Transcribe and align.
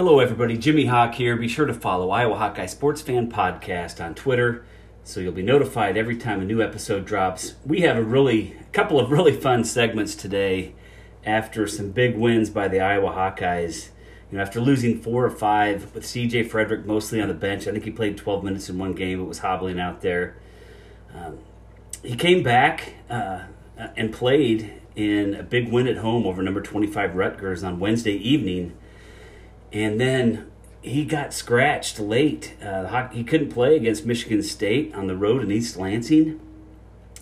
Hello, 0.00 0.18
everybody. 0.18 0.56
Jimmy 0.56 0.86
Hawk 0.86 1.16
here. 1.16 1.36
Be 1.36 1.46
sure 1.46 1.66
to 1.66 1.74
follow 1.74 2.08
Iowa 2.08 2.34
Hawkeye 2.38 2.64
Sports 2.64 3.02
Fan 3.02 3.30
Podcast 3.30 4.02
on 4.02 4.14
Twitter 4.14 4.64
so 5.04 5.20
you'll 5.20 5.30
be 5.30 5.42
notified 5.42 5.98
every 5.98 6.16
time 6.16 6.40
a 6.40 6.44
new 6.46 6.62
episode 6.62 7.04
drops. 7.04 7.56
We 7.66 7.82
have 7.82 7.98
a 7.98 8.02
really, 8.02 8.56
a 8.58 8.64
couple 8.72 8.98
of 8.98 9.10
really 9.10 9.36
fun 9.36 9.62
segments 9.62 10.14
today 10.14 10.72
after 11.22 11.66
some 11.66 11.90
big 11.90 12.16
wins 12.16 12.48
by 12.48 12.66
the 12.66 12.80
Iowa 12.80 13.10
Hawkeyes. 13.10 13.90
You 14.32 14.38
know, 14.38 14.42
after 14.42 14.58
losing 14.58 15.02
four 15.02 15.22
or 15.22 15.30
five 15.30 15.94
with 15.94 16.06
C.J. 16.06 16.44
Frederick 16.44 16.86
mostly 16.86 17.20
on 17.20 17.28
the 17.28 17.34
bench, 17.34 17.68
I 17.68 17.72
think 17.72 17.84
he 17.84 17.90
played 17.90 18.16
12 18.16 18.42
minutes 18.42 18.70
in 18.70 18.78
one 18.78 18.94
game. 18.94 19.20
It 19.20 19.24
was 19.24 19.40
hobbling 19.40 19.78
out 19.78 20.00
there. 20.00 20.34
Um, 21.14 21.40
he 22.02 22.16
came 22.16 22.42
back 22.42 22.94
uh, 23.10 23.42
and 23.76 24.14
played 24.14 24.80
in 24.96 25.34
a 25.34 25.42
big 25.42 25.70
win 25.70 25.86
at 25.86 25.98
home 25.98 26.26
over 26.26 26.42
number 26.42 26.62
25 26.62 27.14
Rutgers 27.14 27.62
on 27.62 27.78
Wednesday 27.78 28.14
evening 28.14 28.74
and 29.72 30.00
then 30.00 30.50
he 30.82 31.04
got 31.04 31.32
scratched 31.32 31.98
late. 31.98 32.56
Uh, 32.62 33.08
he 33.08 33.22
couldn't 33.22 33.50
play 33.50 33.76
against 33.76 34.06
Michigan 34.06 34.42
State 34.42 34.94
on 34.94 35.06
the 35.06 35.16
road 35.16 35.42
in 35.42 35.52
East 35.52 35.76
Lansing, 35.76 36.40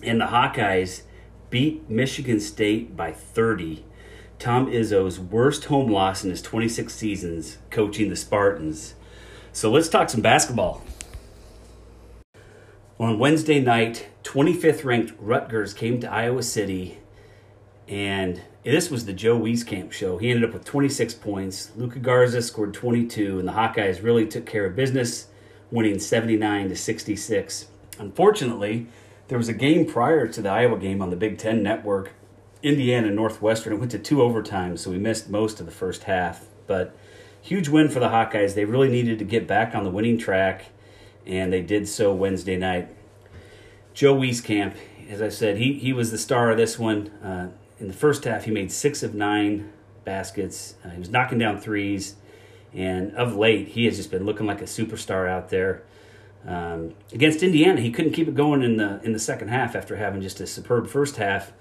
and 0.01 0.21
the 0.21 0.27
Hawkeyes 0.27 1.03
beat 1.49 1.89
Michigan 1.89 2.39
State 2.39 2.95
by 2.95 3.11
30. 3.11 3.83
Tom 4.37 4.67
Izzo's 4.67 5.19
worst 5.19 5.65
home 5.65 5.91
loss 5.91 6.23
in 6.23 6.29
his 6.29 6.41
26 6.41 6.93
seasons 6.93 7.57
coaching 7.69 8.09
the 8.09 8.15
Spartans. 8.15 8.95
So 9.51 9.69
let's 9.69 9.89
talk 9.89 10.09
some 10.09 10.21
basketball. 10.21 10.83
On 12.99 13.19
Wednesday 13.19 13.59
night, 13.59 14.07
25th 14.23 14.85
ranked 14.85 15.13
Rutgers 15.19 15.73
came 15.73 15.99
to 15.99 16.11
Iowa 16.11 16.43
City 16.43 16.99
and 17.87 18.41
this 18.63 18.89
was 18.89 19.05
the 19.05 19.13
Joe 19.13 19.39
Wieskamp 19.39 19.91
show. 19.91 20.17
He 20.17 20.29
ended 20.29 20.49
up 20.49 20.53
with 20.53 20.65
26 20.65 21.13
points. 21.15 21.71
Luka 21.75 21.99
Garza 21.99 22.41
scored 22.41 22.73
22, 22.73 23.39
and 23.39 23.47
the 23.47 23.53
Hawkeyes 23.53 24.03
really 24.03 24.25
took 24.25 24.45
care 24.45 24.65
of 24.65 24.75
business, 24.75 25.27
winning 25.71 25.99
79 25.99 26.69
to 26.69 26.75
66. 26.75 27.67
Unfortunately, 27.99 28.87
there 29.29 29.37
was 29.37 29.47
a 29.47 29.53
game 29.53 29.85
prior 29.85 30.27
to 30.27 30.41
the 30.41 30.49
Iowa 30.49 30.77
game 30.77 31.01
on 31.01 31.09
the 31.09 31.15
Big 31.15 31.37
Ten 31.37 31.63
Network, 31.63 32.11
Indiana 32.61 33.09
Northwestern. 33.09 33.73
It 33.73 33.77
went 33.77 33.91
to 33.91 33.99
two 33.99 34.17
overtimes, 34.17 34.79
so 34.79 34.91
we 34.91 34.97
missed 34.97 35.29
most 35.29 35.59
of 35.59 35.65
the 35.65 35.71
first 35.71 36.03
half. 36.03 36.45
But 36.67 36.95
huge 37.41 37.69
win 37.69 37.89
for 37.89 37.99
the 37.99 38.09
Hawkeyes. 38.09 38.55
They 38.55 38.65
really 38.65 38.89
needed 38.89 39.19
to 39.19 39.25
get 39.25 39.47
back 39.47 39.73
on 39.73 39.85
the 39.85 39.89
winning 39.89 40.17
track, 40.17 40.65
and 41.25 41.53
they 41.53 41.61
did 41.61 41.87
so 41.87 42.13
Wednesday 42.13 42.57
night. 42.57 42.89
Joe 43.93 44.15
Wieskamp, 44.15 44.75
as 45.09 45.21
I 45.21 45.29
said, 45.29 45.57
he, 45.57 45.73
he 45.73 45.93
was 45.93 46.11
the 46.11 46.17
star 46.17 46.51
of 46.51 46.57
this 46.57 46.77
one. 46.77 47.07
Uh, 47.23 47.49
in 47.79 47.87
the 47.87 47.93
first 47.93 48.23
half, 48.25 48.45
he 48.45 48.51
made 48.51 48.71
six 48.71 49.03
of 49.03 49.13
nine 49.13 49.71
baskets. 50.03 50.75
Uh, 50.83 50.89
he 50.89 50.99
was 50.99 51.09
knocking 51.09 51.37
down 51.37 51.59
threes, 51.59 52.15
and 52.73 53.15
of 53.15 53.35
late, 53.35 53.69
he 53.69 53.85
has 53.85 53.97
just 53.97 54.11
been 54.11 54.25
looking 54.25 54.45
like 54.45 54.61
a 54.61 54.65
superstar 54.65 55.29
out 55.29 55.49
there. 55.49 55.83
Um, 56.45 56.93
against 57.11 57.43
Indiana, 57.43 57.81
he 57.81 57.91
couldn't 57.91 58.13
keep 58.13 58.27
it 58.27 58.35
going 58.35 58.63
in 58.63 58.77
the 58.77 59.01
in 59.03 59.13
the 59.13 59.19
second 59.19 59.49
half 59.49 59.75
after 59.75 59.97
having 59.97 60.21
just 60.21 60.39
a 60.39 60.47
superb 60.47 60.87
first 60.87 61.17
half, 61.17 61.51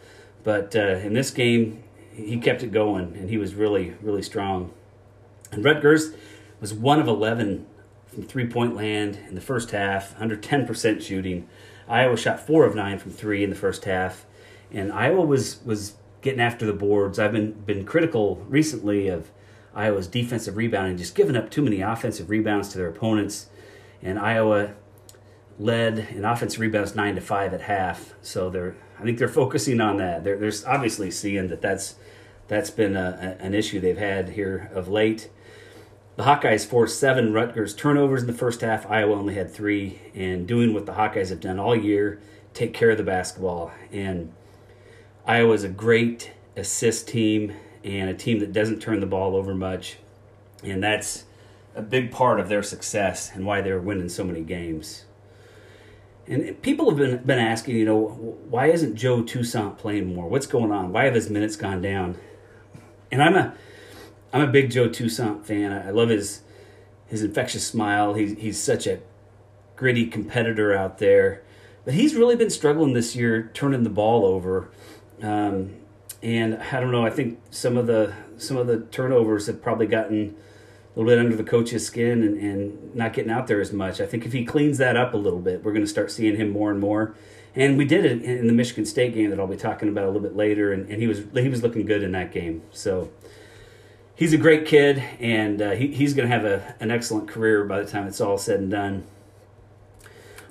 but 0.45 0.77
uh, 0.77 1.01
in 1.03 1.15
this 1.15 1.31
game, 1.31 1.83
he 2.13 2.39
kept 2.39 2.63
it 2.63 2.73
going, 2.73 3.17
and 3.17 3.29
he 3.29 3.39
was 3.39 3.55
really 3.55 3.95
really 4.01 4.23
strong. 4.23 4.73
And 5.51 5.65
Rutgers 5.65 6.13
was 6.61 6.73
one 6.73 7.01
of 7.01 7.09
eleven 7.09 7.67
from 8.07 8.23
three 8.23 8.47
point 8.47 8.77
land 8.77 9.19
in 9.29 9.35
the 9.35 9.41
first 9.41 9.73
half, 9.73 10.15
under 10.21 10.37
ten 10.37 10.67
percent 10.67 11.03
shooting. 11.03 11.49
Iowa 11.89 12.17
shot 12.17 12.39
four 12.39 12.65
of 12.65 12.75
nine 12.75 12.99
from 12.99 13.11
three 13.11 13.43
in 13.43 13.51
the 13.51 13.57
first 13.57 13.85
half, 13.85 14.27
and 14.71 14.93
Iowa 14.93 15.25
was 15.25 15.59
was 15.65 15.95
getting 16.23 16.41
after 16.41 16.67
the 16.67 16.73
boards. 16.73 17.19
I've 17.19 17.33
been 17.33 17.53
been 17.53 17.85
critical 17.85 18.45
recently 18.49 19.09
of 19.09 19.31
Iowa's 19.75 20.07
defensive 20.07 20.57
rebounding, 20.57 20.97
just 20.97 21.15
giving 21.15 21.37
up 21.37 21.51
too 21.51 21.63
many 21.63 21.81
offensive 21.81 22.31
rebounds 22.31 22.69
to 22.71 22.79
their 22.79 22.89
opponents. 22.89 23.49
And 24.03 24.19
Iowa 24.19 24.75
led 25.59 25.99
in 26.11 26.25
offensive 26.25 26.61
rebounds 26.61 26.95
nine 26.95 27.15
to 27.17 27.21
five 27.21 27.53
at 27.53 27.63
half. 27.63 28.15
So 28.23 28.51
they're 28.51 28.77
I 28.99 29.03
think 29.03 29.19
they're 29.19 29.29
focusing 29.29 29.81
on 29.81 29.97
that. 29.99 30.25
They're, 30.25 30.37
they're 30.37 30.53
obviously 30.67 31.11
seeing 31.11 31.49
that 31.49 31.63
that's 31.63 31.95
that's 32.49 32.71
been 32.71 32.97
a, 32.97 33.37
a, 33.41 33.45
an 33.45 33.55
issue 33.55 33.81
they've 33.81 33.99
had 33.99 34.31
here 34.31 34.71
of 34.75 34.89
late. 34.89 35.31
The 36.17 36.25
Hawkeyes 36.25 36.67
forced 36.67 36.99
seven 36.99 37.33
Rutgers 37.33 37.75
turnovers 37.75 38.23
in 38.23 38.27
the 38.27 38.33
first 38.33 38.63
half. 38.63 38.91
Iowa 38.91 39.15
only 39.15 39.35
had 39.35 39.53
three, 39.53 40.01
and 40.15 40.49
doing 40.49 40.75
what 40.75 40.85
the 40.85 40.95
Hawkeyes 40.95 41.29
have 41.29 41.39
done 41.39 41.61
all 41.61 41.77
year, 41.77 42.21
take 42.55 42.75
care 42.75 42.91
of 42.91 42.99
the 42.99 43.05
basketball. 43.05 43.71
And 43.93 44.33
Iowa's 45.29 45.63
a 45.63 45.69
great 45.69 46.33
assist 46.57 47.07
team 47.07 47.55
and 47.85 48.09
a 48.09 48.15
team 48.15 48.39
that 48.39 48.55
doesn't 48.55 48.81
turn 48.81 49.01
the 49.01 49.07
ball 49.07 49.37
over 49.37 49.55
much. 49.55 49.99
And 50.65 50.83
that's 50.83 51.25
a 51.75 51.83
big 51.83 52.11
part 52.11 52.41
of 52.41 52.49
their 52.49 52.63
success 52.63 53.31
and 53.35 53.45
why 53.45 53.61
they're 53.61 53.79
winning 53.79 54.09
so 54.09 54.25
many 54.25 54.41
games. 54.41 55.05
And 56.27 56.61
people 56.63 56.89
have 56.89 56.99
been, 56.99 57.19
been 57.25 57.39
asking, 57.39 57.77
you 57.77 57.85
know, 57.85 58.07
why 58.49 58.67
isn't 58.67 58.97
Joe 58.97 59.23
Toussaint 59.23 59.77
playing 59.77 60.15
more? 60.15 60.29
What's 60.29 60.47
going 60.47 60.73
on? 60.73 60.93
Why 60.93 61.05
have 61.05 61.15
his 61.15 61.29
minutes 61.29 61.57
gone 61.57 61.83
down? 61.83 62.17
And 63.13 63.23
I'm 63.23 63.37
a 63.37 63.55
I'm 64.33 64.43
a 64.43 64.47
big 64.47 64.71
Joe 64.71 64.89
Toussaint 64.89 65.47
fan. 65.47 65.73
I 65.73 65.91
love 65.91 66.09
his 66.09 66.43
his 67.07 67.23
infectious 67.23 67.67
smile. 67.67 68.15
He's 68.15 68.37
he's 68.39 68.59
such 68.59 68.87
a 68.87 69.01
gritty 69.77 70.07
competitor 70.07 70.75
out 70.77 70.99
there. 70.99 71.43
But 71.87 71.95
he's 71.95 72.15
really 72.15 72.37
been 72.37 72.51
struggling 72.51 72.93
this 72.93 73.17
year 73.17 73.51
turning 73.55 73.85
the 73.85 73.91
ball 73.91 74.27
over. 74.27 74.69
Um, 75.23 75.75
and 76.23 76.57
I 76.57 76.81
don't 76.81 76.91
know. 76.91 77.05
I 77.05 77.11
think 77.11 77.41
some 77.51 77.77
of 77.77 77.87
the 77.87 78.13
some 78.37 78.57
of 78.57 78.67
the 78.67 78.81
turnovers 78.81 79.47
have 79.47 79.63
probably 79.63 79.87
gotten 79.87 80.37
a 80.95 80.99
little 80.99 81.11
bit 81.11 81.19
under 81.19 81.37
the 81.37 81.45
coach's 81.45 81.87
skin 81.87 82.23
and, 82.23 82.39
and 82.39 82.95
not 82.95 83.13
getting 83.13 83.31
out 83.31 83.47
there 83.47 83.61
as 83.61 83.73
much. 83.73 84.01
I 84.01 84.07
think 84.07 84.27
if 84.27 84.33
he 84.33 84.45
cleans 84.45 84.79
that 84.79 84.97
up 84.97 85.15
a 85.15 85.17
little 85.17 85.41
bit, 85.41 85.65
we're 85.65 85.73
going 85.73 85.85
to 85.85 85.91
start 85.91 86.11
seeing 86.11 86.37
him 86.37 86.51
more 86.51 86.71
and 86.71 86.81
more. 86.81 87.15
And 87.55 87.77
we 87.77 87.85
did 87.85 88.05
it 88.05 88.23
in 88.23 88.47
the 88.47 88.53
Michigan 88.53 88.85
State 88.85 89.15
game 89.15 89.31
that 89.31 89.41
I'll 89.41 89.47
be 89.47 89.57
talking 89.57 89.89
about 89.89 90.05
a 90.05 90.07
little 90.09 90.23
bit 90.23 90.37
later, 90.37 90.73
and, 90.73 90.89
and 90.89 91.01
he 91.01 91.09
was 91.09 91.23
he 91.35 91.49
was 91.49 91.63
looking 91.63 91.87
good 91.87 92.03
in 92.03 92.13
that 92.13 92.33
game. 92.33 92.63
So 92.71 93.11
he's 94.15 94.33
a 94.33 94.37
great 94.37 94.67
kid, 94.67 95.03
and 95.19 95.63
uh, 95.63 95.71
he, 95.71 95.89
he's 95.89 96.15
going 96.15 96.29
to 96.29 96.35
have 96.35 96.45
a, 96.45 96.75
an 96.81 96.91
excellent 96.91 97.29
career 97.29 97.65
by 97.65 97.81
the 97.81 97.91
time 97.91 98.07
it's 98.07 98.21
all 98.21 98.39
said 98.39 98.61
and 98.61 98.71
done. 98.71 99.05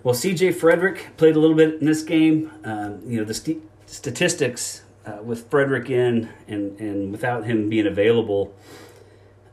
Well, 0.04 0.14
C.J. 0.14 0.54
Frederick 0.54 1.10
played 1.18 1.36
a 1.36 1.40
little 1.40 1.56
bit 1.56 1.80
in 1.80 1.86
this 1.86 2.02
game. 2.02 2.52
Um, 2.64 3.02
you 3.06 3.20
know 3.20 3.26
the 3.26 3.34
st- 3.34 3.62
statistics 3.88 4.84
uh, 5.06 5.24
with 5.24 5.50
Frederick 5.50 5.90
in 5.90 6.30
and, 6.48 6.80
and 6.80 7.12
without 7.12 7.46
him 7.46 7.70
being 7.70 7.88
available 7.88 8.54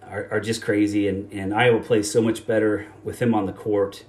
are, 0.03 0.29
are 0.31 0.41
just 0.41 0.61
crazy. 0.61 1.09
And, 1.09 1.33
and 1.33 1.55
Iowa 1.55 1.81
plays 1.81 2.11
so 2.11 2.21
much 2.21 2.47
better 2.47 2.87
with 3.03 3.23
him 3.23 3.35
on 3.35 3.47
the 3.47 3.53
court. 3.53 4.05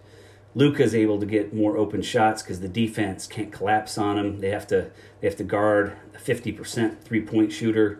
Luka's 0.53 0.95
able 0.95 1.19
to 1.19 1.25
get 1.25 1.53
more 1.53 1.77
open 1.77 2.01
shots 2.01 2.41
because 2.41 2.61
the 2.61 2.69
defense 2.69 3.27
can't 3.27 3.51
collapse 3.51 3.97
on 3.97 4.17
him. 4.17 4.39
They 4.39 4.49
have 4.49 4.65
to 4.67 4.89
they 5.19 5.27
have 5.27 5.35
to 5.37 5.43
guard 5.43 5.97
a 6.13 6.19
fifty 6.19 6.51
percent 6.53 7.03
three 7.03 7.21
point 7.21 7.51
shooter. 7.51 7.99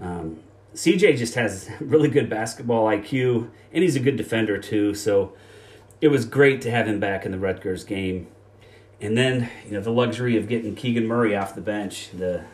Um, 0.00 0.40
CJ 0.74 1.16
just 1.16 1.36
has 1.36 1.70
really 1.80 2.08
good 2.08 2.28
basketball 2.28 2.86
IQ, 2.86 3.50
and 3.72 3.84
he's 3.84 3.94
a 3.94 4.00
good 4.00 4.16
defender 4.16 4.58
too. 4.58 4.94
So 4.94 5.34
it 6.00 6.08
was 6.08 6.24
great 6.24 6.60
to 6.62 6.72
have 6.72 6.88
him 6.88 6.98
back 6.98 7.24
in 7.24 7.30
the 7.30 7.38
Rutgers 7.38 7.84
game. 7.84 8.26
And 9.02 9.18
then, 9.18 9.50
you 9.66 9.72
know, 9.72 9.80
the 9.80 9.90
luxury 9.90 10.36
of 10.36 10.48
getting 10.48 10.76
Keegan 10.76 11.06
Murray 11.06 11.36
off 11.36 11.56
the 11.56 11.60
bench. 11.60 12.10
The 12.16 12.44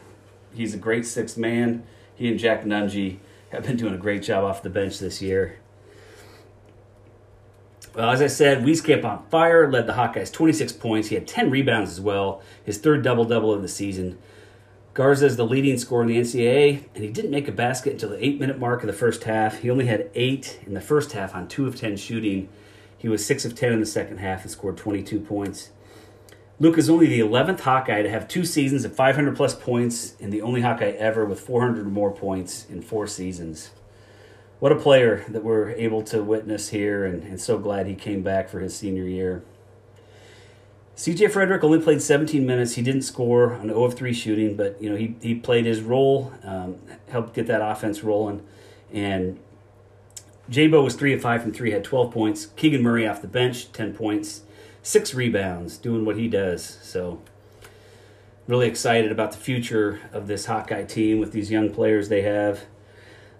he's 0.55 0.73
a 0.73 0.79
great 0.79 1.05
sixth 1.05 1.37
man. 1.37 1.85
He 2.15 2.27
and 2.29 2.39
Jack 2.39 2.65
Nunge 2.65 3.19
have 3.51 3.65
been 3.65 3.77
doing 3.77 3.95
a 3.95 3.99
great 3.99 4.23
job 4.23 4.45
off 4.45 4.63
the 4.63 4.71
bench 4.71 4.99
this 4.99 5.21
year. 5.21 5.59
Well, 7.95 8.11
as 8.11 8.23
I 8.23 8.29
said, 8.29 8.65
Wieskamp 8.65 9.05
on 9.05 9.27
fire, 9.29 9.71
led 9.71 9.87
the 9.87 9.93
Hawkeyes 9.93 10.33
26 10.33 10.73
points. 10.73 11.09
He 11.09 11.17
had 11.17 11.27
10 11.27 11.51
rebounds 11.51 11.91
as 11.91 12.01
well, 12.01 12.43
his 12.65 12.79
third 12.79 13.03
double 13.03 13.25
double 13.25 13.53
of 13.53 13.61
the 13.61 13.69
season. 13.69 14.19
Garza 14.95 15.27
is 15.27 15.37
the 15.37 15.45
leading 15.45 15.79
scorer 15.79 16.03
in 16.03 16.09
the 16.09 16.17
NCAA, 16.17 16.85
and 16.95 17.05
he 17.05 17.11
didn't 17.11 17.31
make 17.31 17.47
a 17.47 17.53
basket 17.53 17.93
until 17.93 18.11
the 18.11 18.25
eight 18.25 18.41
minute 18.41 18.59
mark 18.59 18.83
of 18.83 18.87
the 18.87 18.93
first 18.93 19.25
half. 19.25 19.59
He 19.61 19.71
only 19.71 19.87
had 19.87 20.11
eight 20.15 20.61
in 20.67 20.75
the 20.75 20.81
first 20.81 21.13
half 21.13 21.35
on 21.35 21.47
two 21.47 21.67
of 21.67 21.77
10 21.77 21.97
shooting. 21.99 22.49
He 22.97 23.09
was 23.09 23.25
six 23.25 23.45
of 23.45 23.55
10 23.55 23.75
in 23.75 23.81
the 23.81 23.87
second 23.87 24.19
half 24.19 24.43
and 24.43 24.51
scored 24.51 24.77
22 24.77 25.21
points. 25.21 25.71
Luke 26.61 26.77
is 26.77 26.91
only 26.91 27.07
the 27.07 27.21
11th 27.21 27.61
Hawkeye 27.61 28.03
to 28.03 28.11
have 28.11 28.27
two 28.27 28.45
seasons 28.45 28.85
of 28.85 28.95
500 28.95 29.37
plus 29.37 29.55
points 29.55 30.17
and 30.21 30.33
the 30.33 30.43
only 30.43 30.63
Hawkeye 30.63 30.91
ever 30.91 31.25
with 31.25 31.39
400 31.39 31.87
or 31.87 31.91
more 31.91 32.11
points 32.11 32.67
in 32.69 32.83
four 32.83 33.07
seasons. 33.07 33.71
What 34.59 34.73
a 34.73 34.77
player 34.77 35.25
that 35.29 35.45
we're 35.45 35.71
able 35.71 36.03
to 36.03 36.21
witness 36.21 36.71
here, 36.71 37.05
and, 37.05 37.23
and 37.23 37.41
so 37.41 37.59
glad 37.59 37.87
he 37.87 37.95
came 37.95 38.23
back 38.23 38.49
for 38.49 38.59
his 38.59 38.77
senior 38.77 39.05
year. 39.05 39.45
CJ 40.97 41.31
Frederick 41.31 41.63
only 41.63 41.79
played 41.79 42.03
17 42.03 42.45
minutes. 42.45 42.75
He 42.75 42.83
didn't 42.83 43.03
score 43.03 43.53
on 43.53 43.69
0 43.69 43.85
of 43.85 43.95
3 43.95 44.13
shooting, 44.13 44.57
but 44.57 44.83
you 44.83 44.91
know 44.91 44.97
he, 44.97 45.15
he 45.21 45.37
played 45.37 45.65
his 45.65 45.81
role, 45.81 46.33
um, 46.43 46.81
helped 47.09 47.35
get 47.35 47.47
that 47.47 47.63
offense 47.63 48.03
rolling. 48.03 48.45
And 48.93 49.39
Jabo 50.51 50.83
was 50.83 50.97
3 50.97 51.13
of 51.13 51.21
5 51.21 51.43
from 51.43 51.53
3, 51.53 51.71
had 51.71 51.85
12 51.85 52.13
points. 52.13 52.47
Keegan 52.57 52.83
Murray 52.83 53.07
off 53.07 53.23
the 53.23 53.29
bench, 53.29 53.71
10 53.71 53.95
points 53.95 54.43
six 54.89 55.13
rebounds, 55.13 55.77
doing 55.77 56.07
what 56.07 56.17
he 56.17 56.29
does. 56.29 56.79
So, 56.83 57.21
really 58.47 58.67
excited 58.67 59.13
about 59.13 59.33
the 59.33 59.39
future 59.39 60.01
of 60.15 60.27
this 60.27 60.47
Hawkeye 60.47 60.85
team 60.85 61.19
with 61.19 61.33
these 61.33 61.51
young 61.51 61.71
players 61.71 62.09
they 62.09 62.23
have. 62.23 62.63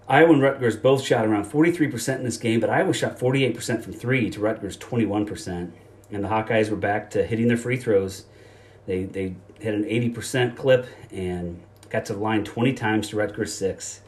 Iowa 0.07 0.33
and 0.33 0.43
Rutgers 0.43 0.77
both 0.77 1.03
shot 1.03 1.25
around 1.25 1.45
43% 1.45 2.17
in 2.17 2.23
this 2.23 2.37
game, 2.37 2.59
but 2.59 2.69
Iowa 2.69 2.93
shot 2.93 3.17
48% 3.17 3.83
from 3.83 3.93
three 3.93 4.29
to 4.29 4.39
Rutgers 4.39 4.77
21%. 4.77 5.71
And 6.11 6.23
the 6.23 6.27
Hawkeyes 6.27 6.69
were 6.69 6.75
back 6.75 7.09
to 7.11 7.25
hitting 7.25 7.47
their 7.47 7.57
free 7.57 7.77
throws. 7.77 8.25
They, 8.85 9.05
they 9.05 9.35
hit 9.59 9.73
an 9.73 9.85
80% 9.85 10.55
clip 10.55 10.85
and 11.11 11.59
got 11.89 12.05
to 12.05 12.13
the 12.13 12.19
line 12.19 12.43
20 12.43 12.73
times 12.73 13.09
to 13.09 13.15
Rutgers 13.15 13.55
6. 13.55 14.01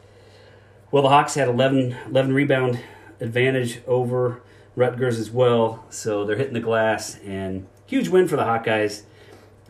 Well, 0.92 1.02
the 1.02 1.08
Hawks 1.08 1.34
had 1.34 1.48
11, 1.48 1.96
11 2.06 2.32
rebound 2.32 2.78
advantage 3.20 3.80
over 3.88 4.42
Rutgers 4.74 5.18
as 5.18 5.30
well, 5.30 5.84
so 5.90 6.24
they're 6.24 6.36
hitting 6.36 6.54
the 6.54 6.60
glass. 6.60 7.18
And 7.24 7.66
huge 7.86 8.08
win 8.08 8.28
for 8.28 8.36
the 8.36 8.44
Hawkeyes, 8.44 9.02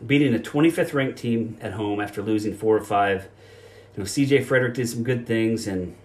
beating 0.05 0.33
a 0.33 0.39
25th 0.39 0.93
ranked 0.93 1.17
team 1.17 1.57
at 1.61 1.73
home 1.73 1.99
after 1.99 2.21
losing 2.21 2.55
four 2.55 2.75
or 2.75 2.83
five. 2.83 3.27
You 3.95 4.03
know, 4.03 4.05
CJ 4.05 4.45
Frederick 4.45 4.75
did 4.75 4.89
some 4.89 5.03
good 5.03 5.27
things, 5.27 5.67
and 5.67 5.95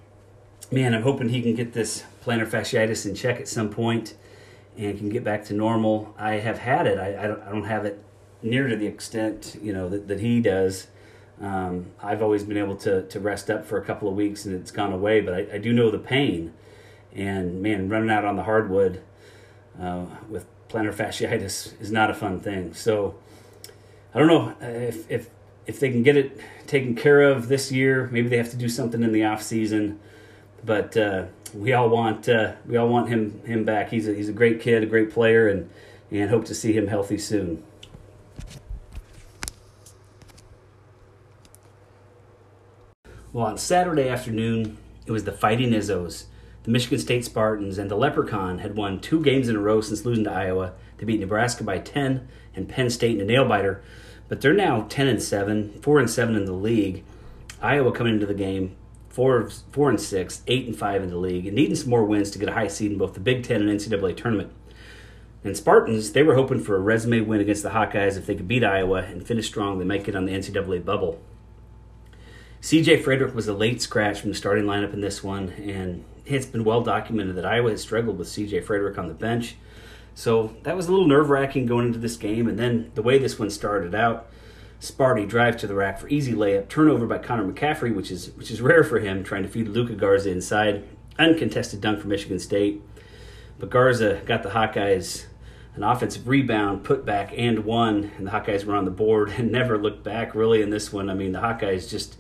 man, 0.71 0.95
I'm 0.95 1.03
hoping 1.03 1.29
he 1.29 1.43
can 1.43 1.55
get 1.55 1.73
this 1.73 2.05
plantar 2.25 2.47
fasciitis 2.47 3.07
in 3.07 3.15
check 3.15 3.41
at 3.41 3.49
some 3.49 3.71
point 3.71 4.15
and 4.77 4.97
can 4.99 5.09
get 5.09 5.25
back 5.25 5.45
to 5.47 5.55
normal. 5.55 6.15
I 6.19 6.35
have 6.35 6.59
had 6.59 6.87
it. 6.87 6.99
I, 6.99 7.25
I, 7.25 7.27
don't, 7.27 7.43
I 7.43 7.51
don't 7.51 7.65
have 7.65 7.85
it 7.85 8.03
near 8.43 8.69
to 8.69 8.77
the 8.77 8.87
extent 8.87 9.59
you 9.61 9.73
know 9.73 9.89
that, 9.89 10.09
that 10.09 10.21
he 10.21 10.41
does. 10.41 10.89
Um, 11.41 11.93
I've 12.03 12.23
always 12.23 12.45
been 12.45 12.57
able 12.57 12.77
to, 12.79 13.03
to 13.03 13.21
rest 13.21 13.49
up 13.49 13.65
for 13.65 13.79
a 13.79 13.85
couple 13.85 14.09
of 14.09 14.15
weeks 14.15 14.45
and 14.45 14.55
it's 14.55 14.71
gone 14.71 14.93
away, 14.93 15.21
but 15.21 15.35
I, 15.35 15.47
I 15.55 15.59
do 15.59 15.73
know 15.73 15.91
the 15.91 15.99
pain. 15.99 16.53
And 17.19 17.61
man, 17.61 17.89
running 17.89 18.11
out 18.11 18.25
on 18.25 18.37
the 18.37 18.45
hardwood 18.45 19.03
uh, 19.81 20.07
with 20.29 20.47
plantar 20.69 20.95
fasciitis 20.95 21.79
is 21.81 21.91
not 21.91 22.11
a 22.11 22.15
fun 22.15 22.39
thing. 22.39 22.73
So 22.75 23.17
I 24.15 24.21
don't 24.21 24.29
know 24.29 24.55
if, 24.61 25.11
if 25.11 25.29
if 25.67 25.81
they 25.81 25.91
can 25.91 26.05
get 26.05 26.17
it 26.17 26.41
taken 26.69 26.95
care 26.95 27.23
of 27.23 27.49
this 27.49 27.73
year. 27.73 28.09
Maybe 28.13 28.29
they 28.29 28.37
have 28.37 28.51
to 28.53 28.57
do 28.57 28.69
something 28.69 29.03
in 29.03 29.13
the 29.13 29.25
off 29.25 29.43
season. 29.43 29.99
But 30.65 30.97
uh, 30.97 31.25
we 31.53 31.73
all 31.73 31.89
want 31.89 32.29
uh, 32.29 32.53
we 32.65 32.77
all 32.77 32.89
want 32.89 33.09
him 33.09 33.43
him 33.45 33.65
back. 33.65 33.91
He's 33.91 34.07
a, 34.07 34.15
he's 34.15 34.29
a 34.29 34.33
great 34.33 34.61
kid, 34.61 34.85
a 34.85 34.87
great 34.87 35.11
player, 35.11 35.49
and 35.49 35.69
and 36.13 36.31
hope 36.31 36.45
to 36.45 36.55
see 36.55 36.73
him 36.73 36.87
healthy 36.87 37.19
soon. 37.19 37.65
Well, 43.33 43.47
on 43.47 43.59
Saturday 43.59 44.09
afternoon, 44.09 44.79
it 45.05 45.11
was 45.11 45.25
the 45.25 45.33
Fighting 45.33 45.71
Izzos. 45.71 46.27
The 46.69 46.73
Michigan 46.73 46.99
State 46.99 47.25
Spartans 47.25 47.79
and 47.79 47.91
the 47.91 47.97
Leprechaun 47.97 48.59
had 48.59 48.77
won 48.77 49.01
two 49.01 49.23
games 49.23 49.49
in 49.49 49.57
a 49.57 49.59
row 49.59 49.81
since 49.81 50.05
losing 50.05 50.25
to 50.25 50.31
Iowa. 50.31 50.75
They 50.99 51.07
beat 51.07 51.19
Nebraska 51.19 51.65
by 51.65 51.79
10 51.79 52.29
and 52.55 52.69
Penn 52.69 52.91
State 52.91 53.15
in 53.15 53.23
a 53.23 53.25
nail 53.25 53.49
biter, 53.49 53.83
but 54.29 54.43
they're 54.43 54.53
now 54.53 54.83
10 54.83 55.07
and 55.07 55.23
7, 55.23 55.81
4 55.81 55.99
and 55.99 56.11
7 56.11 56.37
in 56.37 56.45
the 56.45 56.53
league. 56.53 57.05
Iowa 57.63 57.91
coming 57.91 58.13
into 58.13 58.27
the 58.27 58.35
game 58.35 58.77
four, 59.09 59.49
four 59.73 59.89
and 59.89 59.99
6, 59.99 60.43
8 60.47 60.67
and 60.67 60.77
5 60.77 61.03
in 61.05 61.09
the 61.09 61.17
league, 61.17 61.47
and 61.47 61.57
needing 61.57 61.75
some 61.75 61.89
more 61.89 62.05
wins 62.05 62.31
to 62.33 62.39
get 62.39 62.51
a 62.51 62.53
high 62.53 62.69
seed 62.69 62.93
in 62.93 62.99
both 62.99 63.15
the 63.15 63.21
Big 63.21 63.45
Ten 63.45 63.67
and 63.67 63.81
NCAA 63.81 64.15
tournament. 64.15 64.53
And 65.45 65.57
Spartans, 65.57 66.13
they 66.13 66.23
were 66.23 66.35
hoping 66.35 66.61
for 66.61 66.77
a 66.77 66.81
resume 66.81 67.23
win 67.23 67.41
against 67.41 67.63
the 67.63 67.71
Hawkeyes. 67.71 68.19
If 68.19 68.27
they 68.27 68.35
could 68.35 68.47
beat 68.47 68.63
Iowa 68.63 69.05
and 69.05 69.27
finish 69.27 69.47
strong, 69.47 69.79
they 69.79 69.87
might 69.87 70.05
get 70.05 70.15
on 70.15 70.27
the 70.27 70.35
NCAA 70.35 70.85
bubble. 70.85 71.19
CJ 72.61 73.03
Frederick 73.03 73.35
was 73.35 73.47
a 73.47 73.55
late 73.55 73.81
scratch 73.81 74.21
from 74.21 74.31
the 74.31 74.37
starting 74.37 74.65
lineup 74.65 74.93
in 74.93 75.01
this 75.01 75.23
one, 75.23 75.51
and 75.51 76.05
it's 76.27 76.47
been 76.47 76.65
well 76.65 76.83
documented 76.83 77.37
that 77.37 77.47
Iowa 77.47 77.71
has 77.71 77.83
struggled 77.83 78.19
with 78.19 78.29
CJ 78.29 78.65
Frederick 78.65 78.99
on 78.99 79.09
the 79.09 79.15
bench. 79.15 79.57
So 80.15 80.57
that 80.65 80.77
was 80.77 80.89
a 80.89 80.91
little 80.91 81.07
nerve 81.07 81.31
wracking 81.31 81.67
going 81.67 81.87
into 81.87 82.01
this 82.01 82.17
game. 82.17 82.49
And 82.49 82.59
then 82.59 82.91
the 82.97 83.03
way 83.03 83.19
this 83.19 83.39
one 83.39 83.51
started 83.51 83.95
out, 83.95 84.29
Sparty 84.81 85.29
drive 85.29 85.57
to 85.59 85.69
the 85.69 85.75
rack 85.75 86.01
for 86.01 86.09
easy 86.09 86.33
layup, 86.33 86.69
turnover 86.69 87.07
by 87.07 87.19
Connor 87.19 87.51
McCaffery, 87.51 87.95
which 87.95 88.11
is 88.11 88.31
which 88.33 88.51
is 88.51 88.61
rare 88.61 88.83
for 88.83 88.99
him, 88.99 89.23
trying 89.23 89.45
to 89.45 89.49
feed 89.49 89.69
Luka 89.69 89.95
Garza 89.95 90.31
inside. 90.31 90.85
Uncontested 91.19 91.81
dunk 91.81 92.01
for 92.01 92.09
Michigan 92.09 92.39
State. 92.39 92.83
But 93.59 93.71
Garza 93.71 94.21
got 94.25 94.43
the 94.43 94.51
Hawkeyes 94.51 95.27
an 95.75 95.85
offensive 95.85 96.27
rebound, 96.27 96.83
put 96.83 97.05
back, 97.05 97.33
and 97.37 97.65
one, 97.65 98.11
and 98.19 98.27
the 98.27 98.33
Hawkeyes 98.33 98.65
were 98.65 98.75
on 98.75 98.85
the 98.85 98.91
board 98.91 99.31
and 99.39 99.53
never 99.53 99.79
looked 99.79 100.03
back 100.03 100.35
really 100.35 100.61
in 100.63 100.71
this 100.71 100.93
one. 100.93 101.09
I 101.09 101.15
mean, 101.15 101.33
the 101.33 101.41
Hawkeyes 101.41 101.89
just 101.89 102.18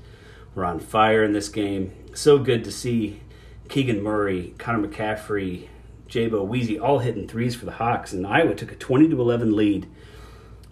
were 0.58 0.64
on 0.64 0.80
fire 0.80 1.22
in 1.22 1.32
this 1.32 1.48
game. 1.48 1.92
So 2.14 2.38
good 2.38 2.64
to 2.64 2.72
see 2.72 3.20
Keegan 3.68 4.02
Murray, 4.02 4.54
Connor 4.58 4.86
McCaffery, 4.86 5.68
Jabo 6.08 6.46
Weezy 6.46 6.80
all 6.80 6.98
hitting 6.98 7.28
threes 7.28 7.54
for 7.54 7.64
the 7.64 7.72
Hawks, 7.72 8.12
and 8.12 8.26
Iowa 8.26 8.54
took 8.54 8.72
a 8.72 8.76
20 8.76 9.08
to 9.08 9.20
11 9.20 9.54
lead 9.54 9.88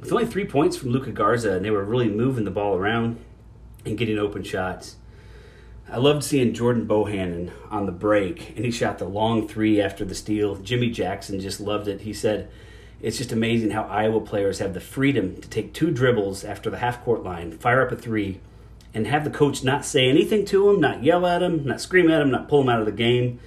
with 0.00 0.12
only 0.12 0.26
three 0.26 0.44
points 0.44 0.76
from 0.76 0.90
Luka 0.90 1.12
Garza, 1.12 1.52
and 1.52 1.64
they 1.64 1.70
were 1.70 1.84
really 1.84 2.08
moving 2.08 2.44
the 2.44 2.50
ball 2.50 2.74
around 2.74 3.18
and 3.84 3.96
getting 3.96 4.18
open 4.18 4.42
shots. 4.42 4.96
I 5.88 5.98
loved 5.98 6.24
seeing 6.24 6.52
Jordan 6.52 6.86
Bohannon 6.86 7.52
on 7.70 7.86
the 7.86 7.92
break, 7.92 8.56
and 8.56 8.64
he 8.64 8.72
shot 8.72 8.98
the 8.98 9.04
long 9.04 9.46
three 9.46 9.80
after 9.80 10.04
the 10.04 10.16
steal. 10.16 10.56
Jimmy 10.56 10.90
Jackson 10.90 11.38
just 11.38 11.60
loved 11.60 11.86
it. 11.86 12.00
He 12.00 12.12
said, 12.12 12.50
It's 13.00 13.18
just 13.18 13.30
amazing 13.30 13.70
how 13.70 13.84
Iowa 13.84 14.20
players 14.20 14.58
have 14.58 14.74
the 14.74 14.80
freedom 14.80 15.40
to 15.40 15.48
take 15.48 15.72
two 15.72 15.92
dribbles 15.92 16.42
after 16.42 16.70
the 16.70 16.78
half 16.78 17.04
court 17.04 17.22
line, 17.22 17.56
fire 17.56 17.86
up 17.86 17.92
a 17.92 17.96
three, 17.96 18.40
and 18.96 19.06
have 19.06 19.24
the 19.24 19.30
coach 19.30 19.62
not 19.62 19.84
say 19.84 20.08
anything 20.08 20.46
to 20.46 20.70
him, 20.70 20.80
not 20.80 21.04
yell 21.04 21.26
at 21.26 21.42
him, 21.42 21.66
not 21.66 21.82
scream 21.82 22.10
at 22.10 22.22
him, 22.22 22.30
not 22.30 22.48
pull 22.48 22.62
him 22.62 22.70
out 22.70 22.80
of 22.80 22.86
the 22.86 22.92
game. 22.92 23.38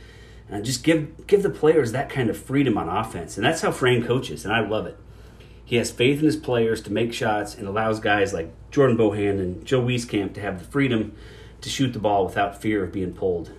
And 0.48 0.64
just 0.64 0.84
give 0.84 1.26
give 1.26 1.42
the 1.42 1.50
players 1.50 1.92
that 1.92 2.08
kind 2.08 2.30
of 2.30 2.38
freedom 2.38 2.78
on 2.78 2.88
offense. 2.88 3.36
And 3.36 3.44
that's 3.44 3.62
how 3.62 3.72
Fran 3.72 4.06
coaches, 4.06 4.46
and 4.46 4.54
I 4.54 4.60
love 4.60 4.86
it. 4.86 4.96
He 5.66 5.78
has 5.78 5.90
faith 5.90 6.20
in 6.20 6.26
his 6.26 6.36
players 6.36 6.82
to 6.84 6.94
make 6.94 7.14
shots 7.14 7.56
and 7.56 7.68
allows 7.68 8.00
guys 8.00 8.32
like 8.32 8.52
Jordan 8.70 8.96
Bohannon 8.96 9.64
Joe 9.64 9.82
Wieskamp 9.82 10.36
to 10.36 10.42
have 10.42 10.60
the 10.60 10.66
freedom 10.66 11.16
to 11.62 11.70
shoot 11.70 11.94
the 11.94 12.00
ball 12.00 12.26
without 12.26 12.62
fear 12.62 12.84
of 12.84 12.92
being 12.92 13.14
pulled. 13.14 13.52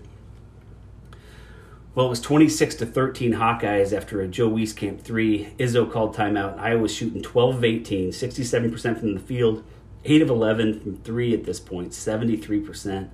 Well, 1.96 2.06
it 2.06 2.10
was 2.10 2.20
26 2.20 2.76
to 2.76 2.86
13 2.86 3.32
Hawkeyes 3.32 3.92
after 3.92 4.20
a 4.20 4.28
Joe 4.28 4.48
Wieskamp 4.48 5.00
three. 5.00 5.52
Izzo 5.58 5.90
called 5.90 6.14
timeout. 6.14 6.56
Iowa 6.56 6.82
was 6.82 6.94
shooting 6.94 7.20
12 7.20 7.56
of 7.56 7.64
18, 7.64 8.10
67% 8.10 9.00
from 9.00 9.14
the 9.14 9.20
field, 9.20 9.64
8 10.04 10.22
of 10.22 10.30
11 10.30 10.80
from 10.80 10.96
three 10.98 11.34
at 11.34 11.44
this 11.44 11.60
point, 11.60 11.90
73%. 11.90 13.10